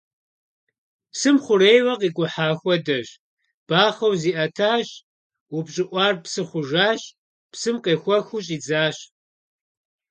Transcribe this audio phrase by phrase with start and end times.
[1.11, 3.07] Псым хъурейуэ къикӀухьа хуэдэщ:
[3.67, 4.87] бахъэу зиӀэтащ,
[5.55, 7.01] упщӀыӀуар псы хъужащ,
[7.51, 8.97] псым къехуэхыу щӀидзащ.